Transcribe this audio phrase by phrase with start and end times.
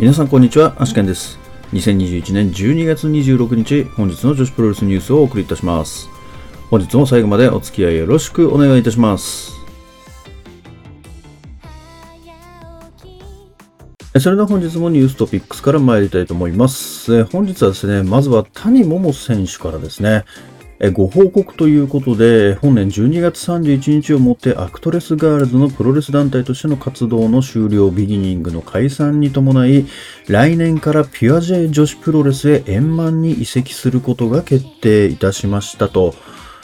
[0.00, 1.38] 皆さんこんにちは、アシケンです。
[1.74, 6.08] 2021年12月26日、本日の女子プロレスニュースをお送りいたします。
[6.70, 9.52] 本日も最後までお付き合いよろしくお願いいたします。
[14.18, 17.24] それでは本日もニューストピックスから参りたいと思います。
[17.24, 20.24] 本日はですね、まずは谷もも選手からですね、
[20.88, 29.84] ご報告ということで、本年12月31日をもってアクトレスガールズのプロレス団体としての活動の終了ビギニングの解散に伴い、
[30.26, 36.14] 来年からピュア J 女子プロレスへ円満に移籍することが決定いたしましたと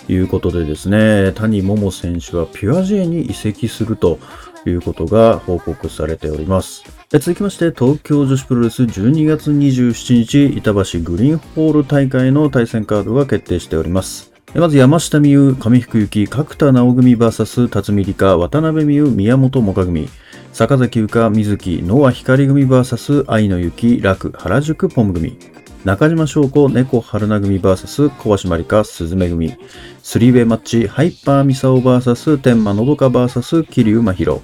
[0.08, 4.18] いうことでですね、谷桃選手はピュア J に移籍すると
[4.64, 6.95] いうことが報告されております。
[7.08, 14.32] 続きまして、東京女子プロレス12月27日、板橋グリーンホール大会の対戦カードが決定しております。
[14.56, 20.08] まず山下美優、上福幸、角田直組 VS 辰巳梨花、渡辺美優、宮本萌歌組、
[20.52, 25.38] 坂崎優香、水木、野和光組 VS 愛の雪、楽、原宿ポム組、
[25.84, 29.56] 中島翔子、猫春菜組 VS 小橋まりか、鈴芽組、
[30.02, 34.40] スリーウェイマッチ、ハイパーミサオ VS 天満のどか VS 桐生真宙、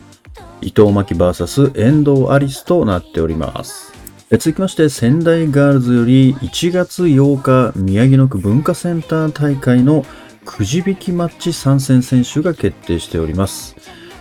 [0.63, 3.93] 伊藤真希 VS 遠藤アリスとなっております。
[4.31, 10.07] 続きまして、仙台ガールズより1月8日、宮城野区文化センター大会の
[10.45, 13.77] くじ引きマッチ参戦選手が決定しております。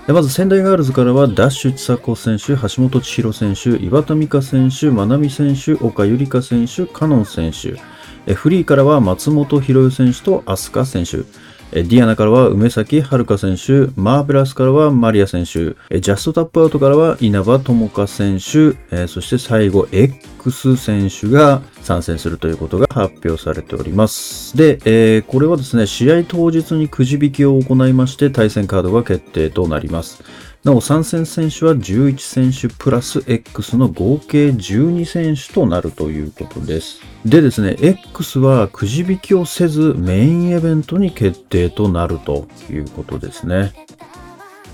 [0.07, 7.79] まず仙台ガールズからはダッシュ千佐子選手、橋本千紘選手、岩田美香選手、愛海選手、岡ゆりか選手、カノン選手。
[8.33, 11.23] フリーからは松本博代選手と飛鳥選手。
[11.71, 15.51] ディアナからは梅崎遥選手、マーベラスからはマリア選手、
[16.01, 24.57] ジャストタップアウトからは稲葉友香選手、そして最後 X 選手が参戦するということが発表されております。
[24.57, 30.21] で、えーこれはですね、試合当日にくじ引きを行いまして対戦カードが決定となります。
[30.63, 37.01] なお参戦選手は11選手プラス X の合計12選手となるということです。
[37.25, 43.73] でですね、X はくじ引きをせずメインイベントに決定となるということですね。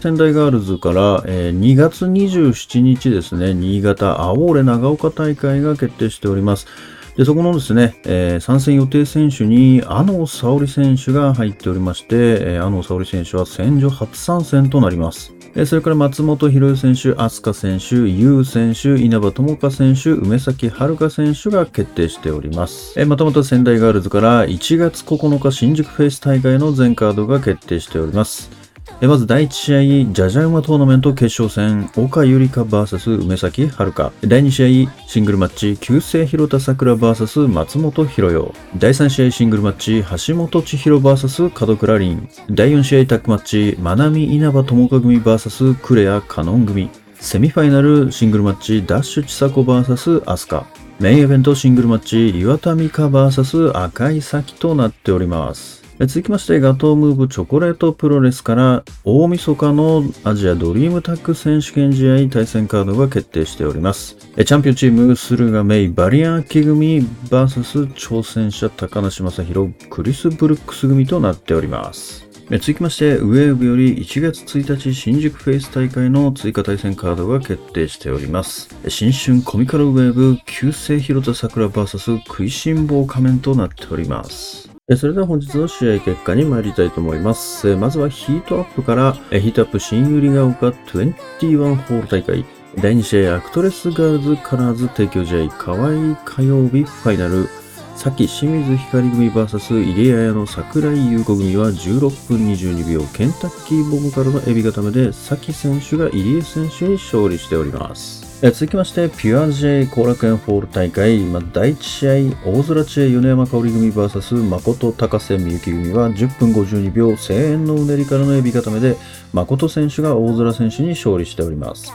[0.01, 6.67] 仙台ガールズから、えー2月27日ですね、新潟青俺長岡大会が決定しております。
[7.15, 15.36] で、そこのですね、えー参戦予定選手に、阿野沙織選手が入っておりまして、えー、阿野沙織選手は戦場初参戦となります。
[15.59, 22.93] えそれから松本博之選手、飛鳥選手、優選手、稲葉智香選手、梅崎遥選手が決定しております。
[22.95, 28.56] えまたまた仙台ガールズから1月9日新宿フェイス大会の全カードが決定しております。
[28.99, 29.81] まず第1試合、
[30.11, 34.11] ジャジャ馬トーナメント決勝戦、岡ゆりか VS 梅崎遥。
[34.21, 38.53] 第2試合、シングルマッチ、旧姓広田桜 VS 松本博代。
[38.75, 42.27] 第3試合、シングルマッチ、橋本千尋 VS 門倉凛。
[42.49, 46.89] 第4試合、タッグマッチ、まなみ稲葉友香組 VS クレアカノン組。
[47.19, 50.65] セミファイナルシングルマッチ、ダッシュ千佐子 VS アスカ。
[50.99, 55.76] メインイベントシングルマッチ、岩田美香 VS 赤い咲となっております。
[55.99, 64.15] 続きまして、ガトームーブチョコレートプロレスから、大晦日のアジアドリームタッグ選手権試合対戦カードが決定しております。
[64.15, 72.27] チャンピオンチーム、駿河メイ、バリアン秋組 VS 挑戦者高梨正宏、クリス・ブルックス組となっております。
[72.51, 78.69] 続きまして、ウェーブより1月1日新宿フェイス大会の追加対戦カードが決定しております。
[78.87, 84.76] 新春コミカルウェーブ、旧姓広田桜 VS 食いしん坊仮面となっております。
[84.95, 87.75] それでは本日の試合結果に参りたいと思います。
[87.75, 92.45] まずはヒートアップから、ヒートアップ新百合ヶ丘21ホール大会。
[92.81, 97.49] 第2試合アクトレスガールズカラーズ提供試合河合火曜日ファイナル。
[97.97, 108.26] SAKI 清水ひかり組 VS 入江彩乃桜井優子組は16分22秒ケンタッキーボムからのエビ固めで SAKI 選手が入江選手に勝利しております。
[108.39, 118.95] 続きまして、 PURE-J 後楽園ホール大会、まあ、第1試合、大空ちえ米山香織組 VS 誠高瀬みゆき組は10分52秒、声援のうねりからのエビ固めで、
[119.33, 121.91] 誠選手が大空選手に勝利しております。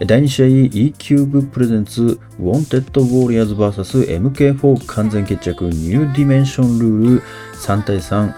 [0.00, 7.22] 第2試合 E キューブプレゼンツウォンテッドウォーリアーズ VSMK4 完全決着ニューディメンションルール。
[7.54, 8.34] 3対3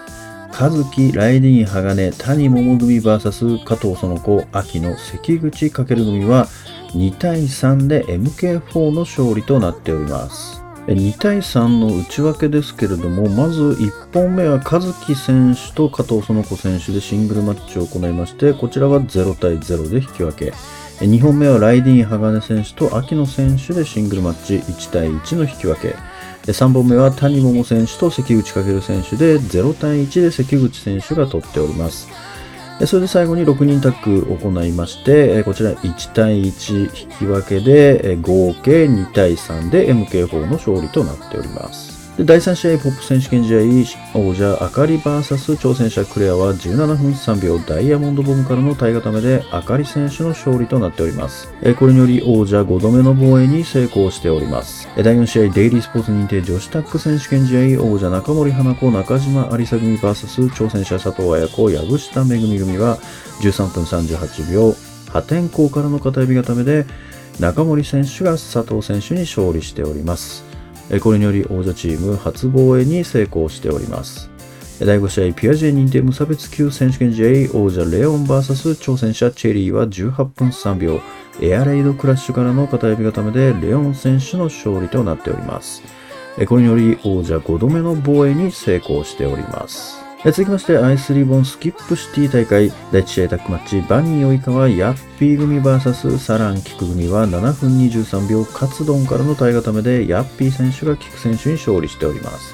[0.51, 6.47] KAZUKI ライディーン鋼谷もも組 VS 加藤園子秋の関口翔組は
[6.89, 10.61] 2対3で MK4 の勝利となっております。
[10.87, 20.53] 2対3の内訳ですけれどもまず1本目は和樹選手と加藤園子選手でシングルマッチを行いましてこちらは0対0で引き分け。
[20.99, 25.95] 2本目はライディーン鋼選手と秋野選手でシングルマッチ1対1の引き分け。
[26.51, 32.07] 3本目は谷桃選手と関口翔選手で0対1で関口選手が取っております。
[32.85, 41.88] それで最後に6人タッグを行いまして、こちら1対1引き分けで合計2対3で MK4 の勝利となっております。
[42.19, 51.47] で第3試合、ポップ選手権試合、王者あかり VS 挑戦者クレアは17分3秒ダイヤモンドボムからの体固めであかり選手の勝利となっております。
[51.79, 54.89] これにより王者5度目の防衛に成功しております。
[54.97, 62.97] 第4試合、デイリースポーツ認定女子タック選手権試合、王者中森花子、中島有沙組 VS 挑戦者佐藤綾子、藪下めぐみ組は
[63.39, 64.75] 13分38秒、
[65.07, 66.85] 破天荒からの片指固めで
[67.39, 70.48] 中森選手が佐藤選手に勝利しております。
[71.01, 74.29] これにより王者チーム初防衛に成功しております。
[74.79, 81.01] 第5試合、ピアジェ認定無差別級選手権試合、王者レオン VS 挑戦者チェリーは18分3秒、
[81.41, 85.83] エアレイドクラッシュからの片指固めでレオン選手の勝利となっております。
[86.47, 89.98] これにより王者5度目の防衛に成功しております。
[90.25, 102.53] 続きまして、アイスリボンスキップシティ大会、第1試合タックマッチ、バニー及川ヤッピー組 VS サランキク組は7分23秒カツドンからの体固めで、ヤッピー選手がキク選手に勝利しております。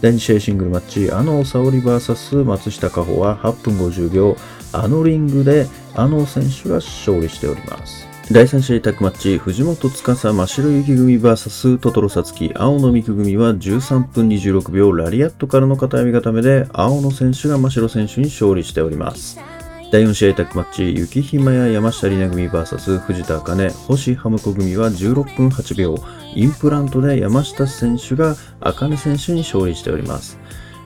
[0.00, 4.36] 第2試合シングルマッチ、あの沙織 VS 松下加穂は8分50秒、
[4.72, 5.66] あのリングで
[5.96, 8.09] あの選手が勝利しております。
[8.32, 19.40] 第3試合タックマッチ、藤本司真白雪組 VS トトロサツキ青野美久組は13分26秒ラリアットからの片指固めで青野選手が真白選手に勝利しております。
[19.90, 25.96] 第4試合タックマッチ、雪姫や山下里奈組 VS 藤田茜、星ハムコ組は16分8秒、
[26.32, 30.38] インプラントで山下選手が茜選手に勝利しております。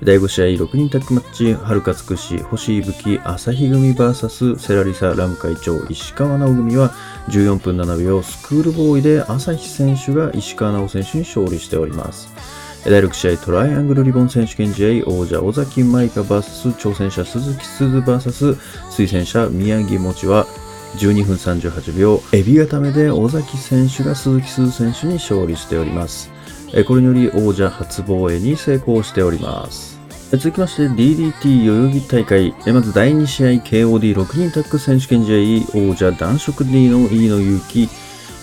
[0.03, 6.91] 第5試合6人タッグマッチ、はるかつくし、星いぶき、朝日組 VS セラリサラム会長、石川直組は
[7.29, 12.29] 14分7秒、スクールボーイで朝日選手が石川直選手に勝利しております。
[12.85, 18.59] 第6試合トライアングルリボン選手権試合王者尾崎舞香 VS 挑戦者鈴木鈴 VS
[18.91, 20.47] 推薦者宮城持ちは
[20.97, 26.34] 12分38秒エビ固めで尾崎選手が鈴木鈴選手に勝利しております。
[26.83, 29.95] これにより王者初防衛に成功しております。
[30.31, 32.55] 続きまして DDT 代々木大会。
[32.73, 37.89] まず第2試合 KOD6 人タッグ選手権試合王者男色 D の飯野祐希、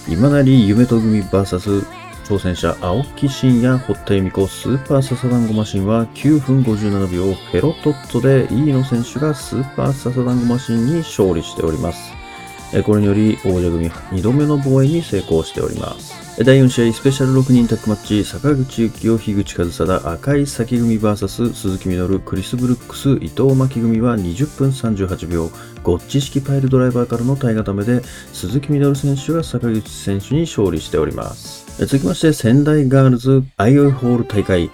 [0.08, 1.86] 今成夢と組 VS
[2.24, 12.14] 挑戦者青木真也、堀田恵美子スーパーササダンゴマシンは9分57秒フェロトットで飯野選手がスーパーササダンゴマシンに勝利しております。
[12.86, 16.31] これにより王者組2度目の防衛に成功しております。
[16.44, 25.52] 第4試合スペシャル6人タッグマッチ坂口幸雄樋口和貞赤い先組 VS 鈴木みのるクリス・ブルックス伊藤真希組は20分38秒。
[25.84, 28.02] ゴッチ式パイルドライバーからの体固めで
[28.34, 31.66] 鈴木みのる選手が坂口選手に勝利しております。
[31.78, 34.72] 続きまして仙台ガールズアイオイホール大会。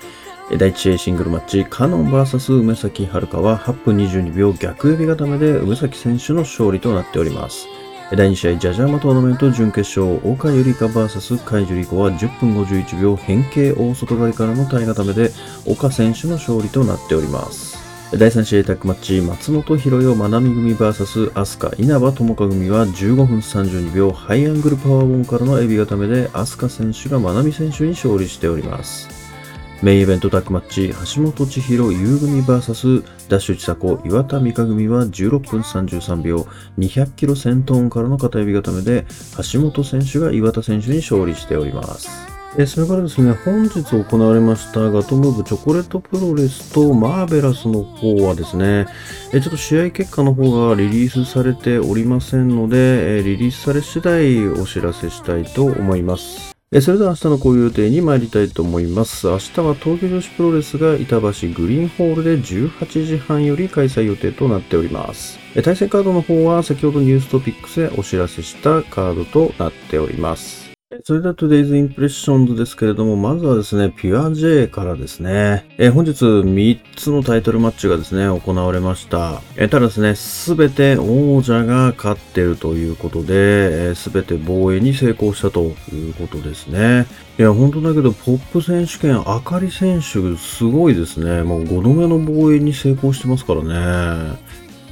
[0.58, 7.68] 第1試合シングルマッチ、カノン VS 梅崎遥は8分22秒逆指固めで梅崎選手の勝利となっております。
[8.10, 15.32] 第2試合、ジャジャーマトーナメント準決勝、岡ゆりか VS 海樹里子は10分51秒変形大外刈りからの体固めで、
[15.66, 17.78] 岡選手の勝利となっております。
[18.14, 29.17] 第3試合タックマッチ、松本博代まなみ組 VS 飛鳥稲葉智香組は15分32秒ハイアングルパワーボムからのエビ固めで飛鳥選手がまなみ選手に勝利しております。
[29.84, 36.48] メインイベントタックマッチ、橋本千尋優組 VS ダッシュ千佐子岩田美香組は16分33秒、
[36.80, 39.06] 200キロ先頭からの片指固めで、
[39.52, 42.10] 橋本選手が岩田選手に勝利しております。
[42.58, 48.88] えそれからですね、本日行われましたガトムーブチョコレートプロレスとマーベラスの方はですね、
[49.32, 56.57] えちょっと試合結果の方がリリースされておりませんので、えリリースされ次第お知らせしたいと思います。
[56.82, 59.28] それでは明日のこういう予定に参りたいと思います。
[59.28, 65.40] 明日は東京女子プロレスが板橋グリーンホールで18時半より開催予定となっております。
[65.64, 70.67] 対戦カードの方は先ほどニューストピックスでお知らせしたカードとなっております。
[71.04, 79.42] それでは Today's Impressions ですけれども、まずはですね、ピュア J からですね、えー、本日3つのタイトルマッチがですね、行われました。
[79.58, 85.60] えー、ただですね、すべて王者が勝っているということで、す、え、べ、て防衛に成功したと
[85.94, 87.06] いうことですね。
[87.38, 91.44] いや、本当だけど、ポップ選手権、あかり選手、すごいですね。
[91.44, 94.38] もう5度目の防衛に成功してますからね。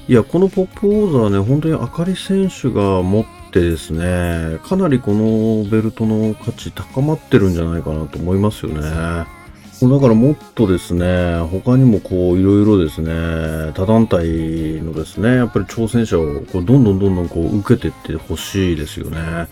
[0.08, 8.82] いや、このポップ王座はね、本当にあかり選手が持ってですね、かなりこのベルトの価値高まってるんじゃないかなと思いますよね。
[8.82, 19.48] だからもっとですね、他にもこういろいろですね、他団体のですね、やっぱり挑戦者をこうどんどんどんどんこう受けていってほしいですよね。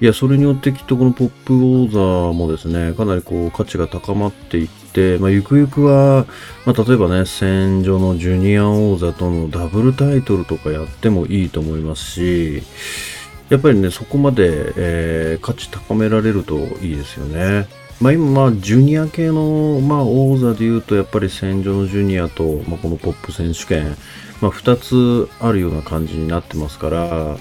[0.00, 4.81] いや、それによってきっとこのポップウォーザーもですね、かなりこう価値が高まっていって、
[5.20, 6.26] まあ、ゆくゆくは、
[6.64, 12.62] まあ、例えばね、戦場のジュニア王座とのダブルタイトルとかやってもいいと思いますし、
[13.48, 17.66] やっぱりね、そこまで、えー、価値高められるといいですよね。
[18.00, 23.96] まあ今、まあ、ジュニア系の、まあ、王座で言うと、やっぱり戦場のジュニアと、まあ、このポップ選手権、
[24.40, 27.36] まあ、2つあるような感じになってますから、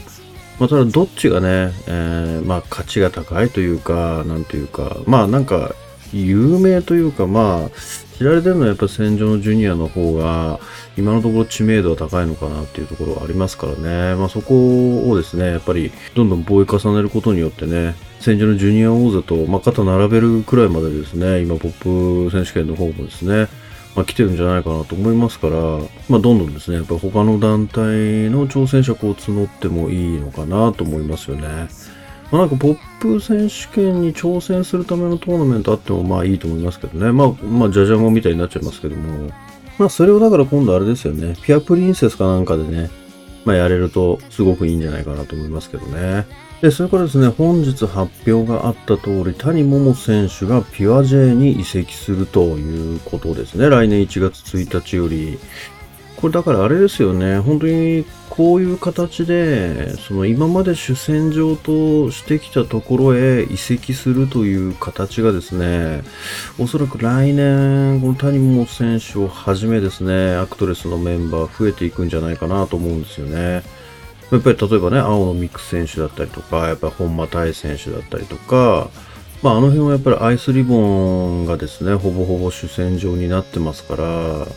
[0.59, 5.73] まあ、ただどっちがね、えー、まあ、価値が高いというか、なんというか、まあ、なんか、
[6.13, 7.69] 有名というか、まあ、
[8.17, 10.59] 知られてるのはやっぱ戦場のジュニアの方が、
[10.97, 14.15] 今のところ知名度は高いのかなっていうところはありますからね。
[14.15, 23.47] まあそこをですね、やっぱりどんどん防衛重ねることによってね、戦場のジュニア王座と、まあ、肩並べるくらいまでですね、今ポップ選手権の方もですね、
[23.95, 25.55] まあ、来てるんじゃないかなと思いますから、
[26.07, 31.67] まあ、どんどんですね、やっぱ他の団体の挑戦者こう募ってもいいのかなと思いますよね。
[32.31, 37.11] まあ、なんかポップ選手権に挑戦するためのトーナメントあってもまあいいと思いますけどね。
[37.11, 39.29] まあ、まあ、ジャジャンゴみたいになっちゃいますけども。
[39.77, 41.35] まあ、それをだから今度あれですよね。
[41.41, 42.89] ピアプリンセスかなんかでね、
[43.43, 46.25] まあ、やれるとすごくいいんじゃないかなと思いますけどね。
[46.61, 53.67] で、それからですね、本日発表があった通り、谷桃選手がピュア J に移籍するということですね。
[53.67, 55.39] 来年1月1日より。
[56.21, 66.03] これだからあれですよね、本当にこういう形で、その今まで主戦場としてきたところへ移籍するという形がですね、
[66.59, 73.63] おそらく来年、この谷本選手をはじめですね、アクトレスのメンバー増えていくんじゃないかなと思うんですよね。
[74.31, 78.89] やっぱり例えばね、青のミック選手だったりとか、やっぱ本間大選手だったりとか、
[79.41, 84.47] まあ、あの辺はやっぱりアイスリボンがですね、ほぼほぼ主戦場になってますから、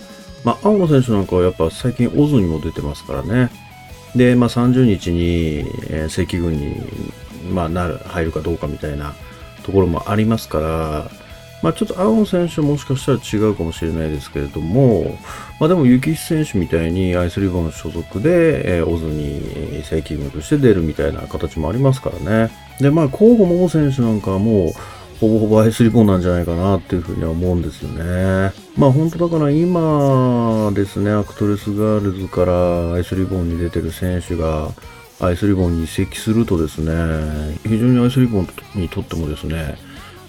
[0.44, 3.50] まあ、青野選手なんかはやっぱ最近オズにも出てますからね。
[4.14, 6.76] で、まあ、30日に、えー、正規軍に、
[7.52, 9.14] まあ、なる、入るかどうかみたいな
[9.64, 11.10] ところもありますから、
[11.62, 15.16] まあ、ちょっと青野選手もしかしたら違うかもしれないですけれども、
[15.58, 22.50] まあ、でも、雪妃選手みたいにアイスリボン所属で、えー、オズに正規軍として出るみたいな形もありますからね。
[22.80, 24.72] で、まあ、向後桃選手なんかはもう、
[25.20, 28.52] ほぼほぼアイスリボンなんじゃないかなっていうふうには思うんですよね。
[28.76, 34.70] まあ本当だから今ですね、アクトレスガールズからアイスリボンに出てる選手が
[35.20, 39.78] アイスリボンに移籍するとですね、非常にアイスリボンにとってもですね、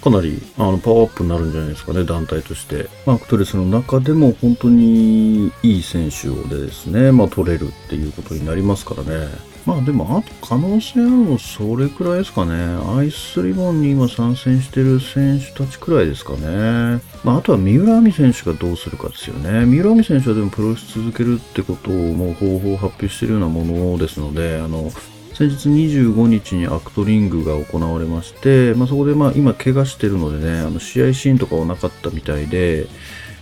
[0.04, 2.88] かなりあのパワーアップになるんじゃないですかね、団体として。
[3.08, 9.55] ま、アクトレスの中でも本当にいい選手をでですね、まあ、取れるっていうことになりますからね。
[9.66, 12.54] まあでも、あと可能性あるのそれくらいですかね。
[12.98, 17.02] アイスリボンに今参戦してる選手たちくらいですかね。
[17.24, 19.66] まああとは三浦亜美選手がどうするかですよね。
[19.66, 24.92] 三浦亜美選手はでもプロレス続けるってことをもう方法を発表してるようなものですので、あの、
[25.34, 32.86] 先日25日にアクトリングが行われまして、まあ、そこでまあ今怪我してるのでね、あの試合シーンとかはなかったみたいで、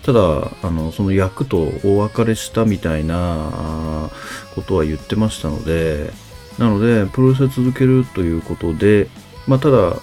[0.06, 4.10] ただ、あの、その役とお別れしたみたいな
[4.54, 6.12] ことは言ってましたので、
[6.60, 9.08] なので、プロレスを続けるということで、
[9.48, 9.96] まあ、ただ、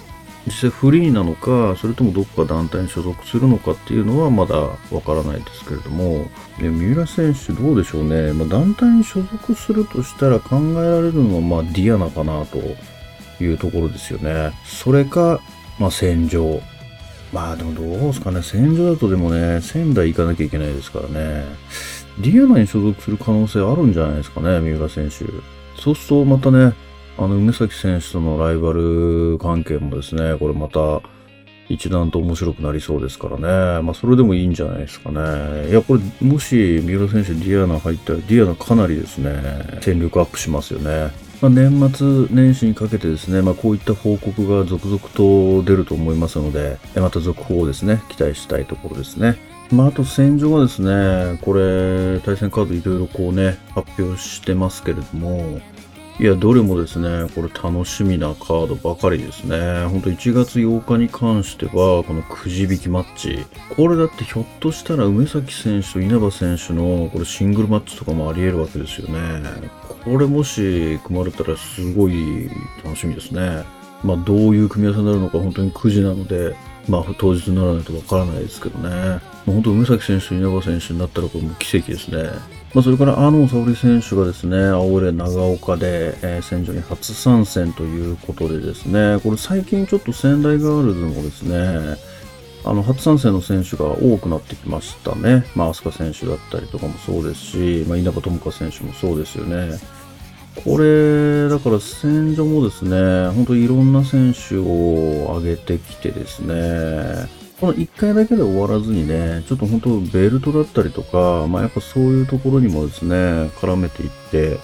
[0.47, 8.33] 実際フリーなのか、それともどこか団体に所属するのかっていうのはまだわからないですけれども、三浦選手どうでしょうね。
[8.33, 12.57] まあ、団体に所属するとしたら考えられるのは、まあ、ディアナかなと
[13.43, 14.51] いうところですよね。
[14.65, 15.39] それか、
[15.77, 16.59] まあ、仙女。
[17.31, 18.41] まあでもどうですかね。
[18.41, 21.45] 仙女だとでもね、仙台行かなきゃいけないですからね。
[22.19, 25.25] ディアナに所属する可能性あるんじゃないですかね、三浦選手。
[25.81, 26.73] そうするとまたね、
[27.17, 31.01] あの、梅咲選手とのライバル関係もですね、これまた
[31.69, 33.81] 一段と面白くなりそうですからね。
[33.81, 35.69] まあ、それでもいいんじゃないですかね。
[35.69, 39.31] いや、これ、もし三浦選手ディアナ入ったら、ディアナかなりですね、
[39.81, 41.11] 戦力アップしますよね。
[41.41, 49.37] まあ、年末年始にかけてですね、まあ、こういった報告が続々と出ると思いますので、また続報をですね、期待したいところですね。
[49.71, 55.59] まあ、あと戦場はですね、これ、対戦カードいろいろこうね、発表してますけれども、
[56.21, 59.87] いや、どれもですね、これ楽しみなカードばかりですね。
[59.87, 63.43] ほんと1月8日に関しては、このくじ引きマッチ。
[63.75, 69.19] これだってひょっとしたら梅崎選手と稲葉選手のこれシングルマッチとかもあり得るわけですよね。
[70.05, 72.51] これもし組まれたらすごい
[72.85, 73.63] 楽しみですね。
[74.03, 76.55] まあどういう組み合わせになるのか本当にくじなので、
[76.87, 79.19] まあ当日にならないとわからないですけどね。
[79.45, 82.29] 本当梅崎選手稲葉選手になったらこれも奇跡ですね。
[82.73, 91.97] まあ、それから、阿野沙織選手がですね、青レ長岡で、えー、戦場に初参戦ということでですね、これ最近ちょっと仙台ガールズもですね、
[92.63, 95.45] あの、初参戦の選手が多くなってきましたね。
[95.53, 99.77] まあ、飛鳥選手だったりとかもそうですし、まあ、稲葉友香選手もそうですよね。
[100.63, 113.15] これ、だから戦場もですね、本当いろんな選手を上げてきてですね、この1回だけで終わらずにね、ちょっと本当ベルトだったりとか、まあやっぱそういうところにもですね、
[113.61, 114.57] 絡めていって、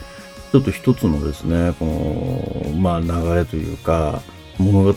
[0.51, 4.23] ちょっと一つのですね、この、まあ流れというか、
[4.57, 4.93] 物語を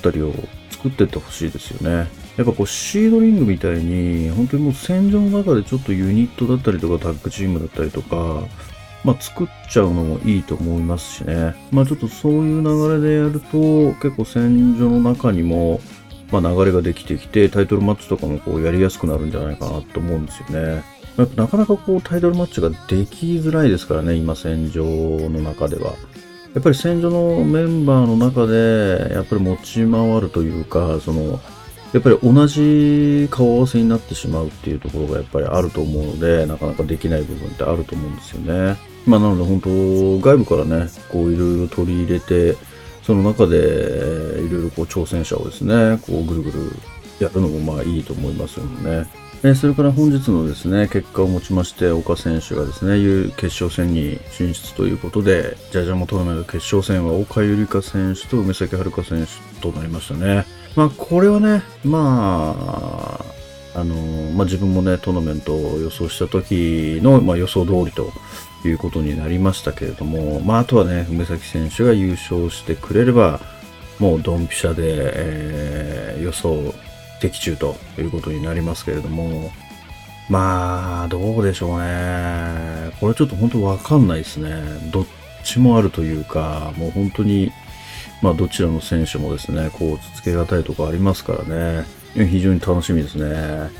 [0.70, 2.08] 作っていってほしいですよね。
[2.38, 8.44] やっぱこうシードリングみたいに、本当にもう戦場の中でちょっとユニットだったりとかタッグチームだったりとか、
[9.04, 11.54] まあ作っちゃうのもいいと思いますしね。
[11.70, 15.82] まあちょっとそういう流れでやると、結構戦場の中にも、
[16.30, 20.84] まあ流れができてきて、タイトルマッチとかもこうやりやすくなるんじゃないかなと思うんですよね。
[21.16, 25.92] やっぱなかなかこうタイトルマッチができづらいですからね、今戦場の中では。
[26.54, 31.40] やっぱり戦場のメンバーの中で、やっぱり持ち回るというか、その、
[31.92, 38.76] やっぱり同じ顔合わせになってしまうっていうところがやっぱりあると思うので、なかなかできない部分ってあると思うんですよね。
[39.06, 42.56] まあなので本当、外部からね、こういろいろ取り入れて、
[43.10, 46.70] その中でいろいろこう挑戦者をですね、こうぐるぐる
[47.18, 49.04] やるのもまあいいと思いますよね。
[49.42, 60.46] えそれから本日のですね、結果をもちまして、岡選手がですね、決勝戦に進出ということで、ジャジャマトーナメント決勝戦は岡ゆりか選手と梅崎遥選手となりましたね。
[60.76, 62.54] まあ、これはね、ま
[63.74, 63.96] あ、あの
[64.36, 68.12] まあ、自分もね、トーナメントを予想した時の、まあ、予想通りと
[68.68, 73.40] いうことになりましたけれども、まあ、あとはね、梅崎選手が優勝してくれれば、
[73.98, 76.74] もうドンピシャで、えー、予想
[77.20, 79.50] 的中ということになりますけれども、
[80.28, 82.92] まあ、どうでしょうね。
[83.00, 84.62] これちょっと本当わかんないですね。
[84.92, 85.06] どっ
[85.42, 87.50] ちもあるというか、もう本当に、
[88.22, 91.84] まあどちらの選手もですね、こう、つけがたいとこありますからね。
[92.14, 93.70] 非常に楽しみですね。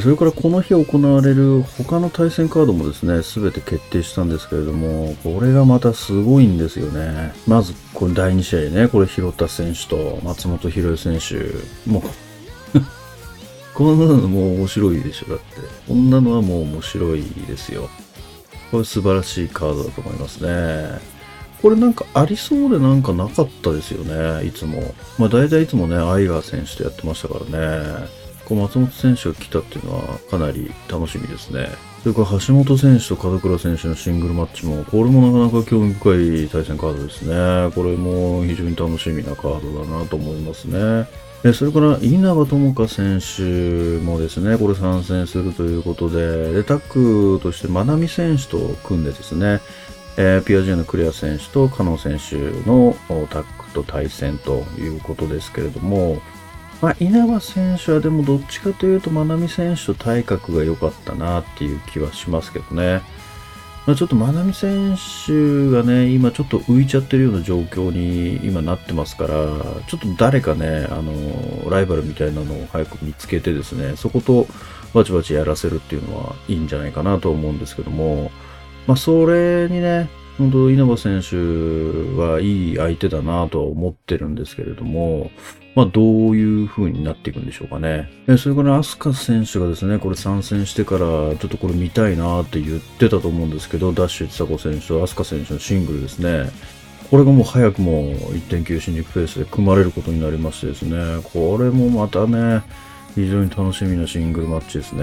[0.00, 7.34] それからこの日行われる他の対戦カードもですね、すべて決定したんですけれども、これがまたすごいんですよね。
[7.46, 11.90] まず、これ第2試合ね、これ広田選手と松本博選手。
[11.90, 12.02] もう
[13.74, 15.44] こんなのもう面白いでしょ、だって。
[15.86, 17.90] こんなのはもう面白いですよ。
[18.70, 21.00] これ素晴らしいカードだと思いますね。
[21.60, 24.94] これなんかありそうでなんかなかったですよね、いつも。
[25.18, 28.21] まあ大体いつもね、アイガー選手とやってましたからね。
[28.44, 31.68] こう松本選手が来たっていうのはかなり楽しみですね。
[32.02, 37.70] それから橋本選手と門倉選手のシングルマッチも、これもなかなか興味深い対戦カードですね。
[37.74, 41.06] これも非常に楽しみなカードだなと思いますね。
[41.54, 43.42] それから稲葉友香選手
[44.04, 49.60] もですね、これ参戦するということで、でタッグとして真波選手と組んでですね、
[50.16, 52.36] えー、ピアジェのクレア選手と加納選手
[52.68, 52.96] の
[53.30, 56.20] タッグと対戦ということですけれども、
[56.82, 63.02] まあ、稲葉選手はでもどっちかというと、真波選手と体格が良かったなっていう気はしますけどね。
[63.86, 69.30] まあ、ちょっと真波選手がね、今ちょっと浮いちゃってるような状況に今なってますから、
[69.86, 74.48] ちょっと誰かね、あの、ライバルみたいなのを早く見つけてですね、そこと
[74.92, 78.32] バチバチやらせるっていうのはいいんじゃないかなと思うんですけども、
[78.88, 81.36] まあ、それにね、本当稲葉選手
[82.20, 85.30] はいい相手だなとは思ってるんですけれども、
[85.74, 88.10] まあ、どういう風になっていくんでしょうかね。
[88.36, 96.50] それから、アスカ選手がですね、これ参戦してから、ちょっとこれ見たいなって言ってたと思うんですけど、ダッシュ千佐子選手とアスカ選手のシングルですね。
[97.10, 102.62] これがもう早くも1.9新宿フェイスで組まれることになりましてですね、これもまたね、
[103.14, 105.02] 非常に楽しみなシングルマッチですね。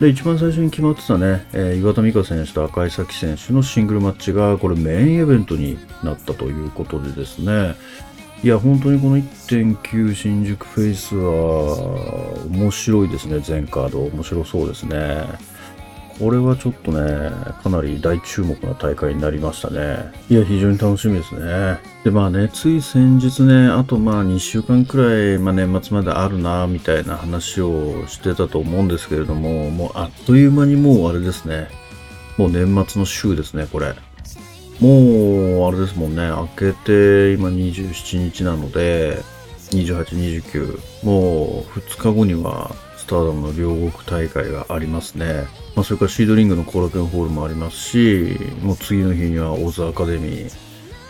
[0.00, 7.74] で、一番最初に決まってたね、えー、岩田美香選手と赤井咲選手のシングルマッチが、これメインイベントになったということでですね、
[8.42, 14.00] いや、本当にこの1.9新宿フェイスは面白いですね、全カード。
[14.04, 15.26] 面白そうですね。
[16.20, 17.30] これはちょっとね、
[17.62, 20.12] かなり大注目な大会になりましたね。
[20.28, 21.78] いや、非常に楽しみですね。
[22.04, 31.68] で、まあね、つい先日ね、あとまあ2週間くらい、まあ年末まであるな、みたいな話をしてたと思うんですけれども、もうあっという間にもうあれですね。
[32.36, 33.94] もう年末の週ですね、これ。
[34.78, 39.22] もう、あれですもんね、明けて今27日なので、
[39.70, 42.74] 28、29、もう2日後には
[43.10, 45.46] ターダムの両国大会がありますね。
[45.74, 50.50] まあ、それからシードリングの後楽園ホールもありますし、もう次の日にはオズアカデミー、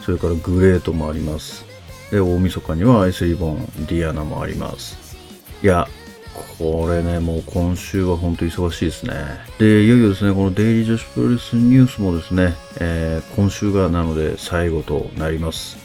[0.02, 1.64] それからグレートもあります。
[2.10, 4.98] で、大晦日にはアイスリボン、ディアナもあります。
[5.62, 5.86] いや、
[6.58, 9.14] これね、もう今週は本当に忙しいですね。
[9.58, 15.76] で、いよいよですね、このデイリー女子プロレスニュースもですね、えー、今週がなので最後となります。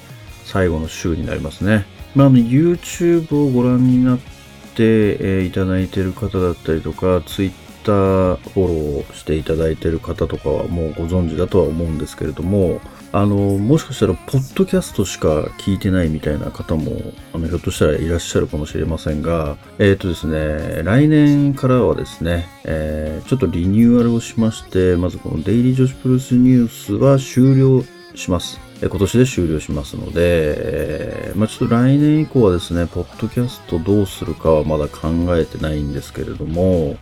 [0.45, 1.85] 最後の週になりますね。
[2.15, 4.34] まあ、YouTube をご覧になって、
[4.83, 27.85] えー、いただいてる方だったりとか、Twitter フォローしていただいてる方とかはもうご存知だとは思うんですけれども、あの、もしかしたら、ポッドキャストしか聞いてないみたいな方も、あの、ひょっとしたらいらっしゃるかもしれませんが、えっ、ー、とですね、来年からはですね、えー、ちょっとリニューアルをしまして、まずこのデイリー女子プルスニュースは終了
[28.15, 28.64] します。
[28.89, 36.97] 今年で終了しますので、え、まあ、ちょっと来年以降はですね、ポッドキャストどうするかはまだ考えてないんですけれども、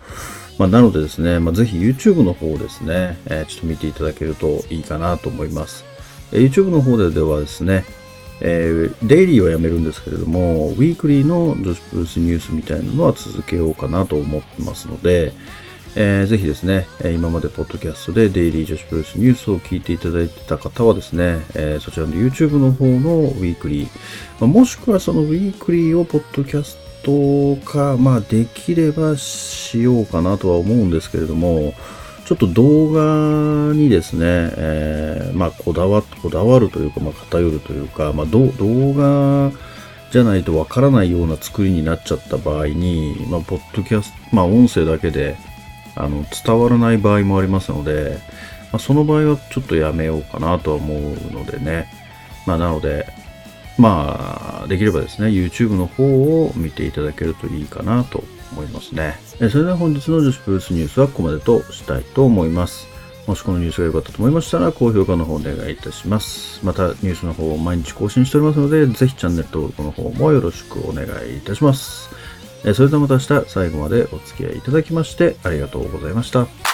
[0.57, 5.85] まあ、なのでですね、まあ、ぜひ YouTube の方ですね、え、ちょっと見ていただけるといいかなと思います。
[6.31, 7.85] YouTube の方でではですね、
[8.41, 15.33] えー、デイリーはやめるんですけれども、ウィークリーの女子プロレスニュースみたいなのは続けようかなと思ってますので、
[15.95, 23.87] えー、ぜひですね、今までポッドキャストでデイリー女子プロレスニュースを聞いていただいてた方はですね、えー、そちらの YouTube の方のウィークリー、
[24.39, 31.73] まあ、もしくはそのウィークリーをポッドキャストか、まあできればしようかなとは思うんですけれども、
[32.25, 38.47] ちょっと動画にですね、えー、まあ、こだわ、こだわるというか、まあ、偏るというか、まあ、動
[38.93, 39.51] 画
[40.11, 45.35] じゃないとわからないような作りになっちゃった場合に、まあ、ポッドキャスト、まあ、音声だけで、
[45.95, 48.19] あの、伝わらない場合もありますので、
[48.71, 50.99] まあ、その場合はちょっとやめようかなとは思う
[51.31, 51.87] のでね。
[52.45, 53.07] まあ、なので、
[53.77, 59.15] まあ、できればですね、YouTube の方を見ていただけるといいかなと思いますね。
[59.39, 62.87] えそれでは本日の女子プロレスニュースはここまでとしたいと思います。
[63.25, 66.59] もしこのニュースが良かったと思いましたら、高評価の方お願いいたします。
[66.63, 72.09] また、ニュースの方を毎日更新しておりますので、ぜひチャンネル登録の方もよろしくお願いいたします。
[72.73, 76.72] それではまた明日最後までお付き合いいただきましてありがとうございました。